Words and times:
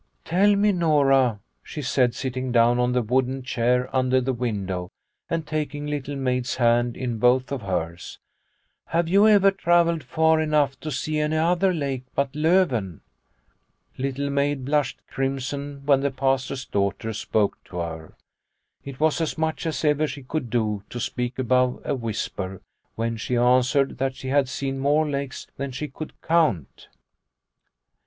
"Tell 0.25 0.55
me, 0.55 0.71
Nora," 0.71 1.41
she 1.61 1.83
said, 1.83 2.15
sitting 2.15 2.51
down 2.51 2.79
on 2.79 2.91
the 2.93 3.03
wooden 3.03 3.43
chair 3.43 3.87
under 3.95 4.19
the 4.19 4.33
window 4.33 4.89
and 5.29 5.45
taking 5.45 5.85
Little 5.85 6.15
Maid's 6.15 6.55
hand 6.55 6.97
in 6.97 7.19
both 7.19 7.51
of 7.51 7.61
hers," 7.61 8.17
have 8.87 9.07
you 9.07 9.27
ever 9.27 9.51
travelled 9.51 10.03
far 10.03 10.41
enough 10.41 10.79
to 10.79 10.89
see 10.89 11.19
any 11.19 11.37
other 11.37 11.71
lake 11.71 12.05
but 12.15 12.35
Loven?'' 12.35 13.01
Little 13.99 14.31
Maid 14.31 14.65
blushed 14.65 14.97
crimson 15.05 15.85
when 15.85 16.01
the 16.01 16.09
Pastor's 16.09 16.65
daughter 16.65 17.13
spoke 17.13 17.63
to 17.65 17.77
her. 17.77 18.15
It 18.83 18.99
was 18.99 19.21
as 19.21 19.37
much 19.37 19.67
as 19.67 19.85
ever 19.85 20.07
she 20.07 20.23
could 20.23 20.49
do 20.49 20.81
to 20.89 20.99
speak 20.99 21.37
above 21.37 21.79
a 21.85 21.93
whisper, 21.93 22.63
when 22.95 23.17
she 23.17 23.37
answered 23.37 23.99
that 23.99 24.15
she 24.15 24.29
had 24.29 24.49
seen 24.49 24.79
more 24.79 25.07
lakes 25.07 25.45
than 25.57 25.69
she 25.71 25.87
could 25.87 26.19
count. 26.23 26.87